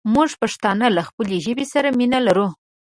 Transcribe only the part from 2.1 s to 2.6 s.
لرو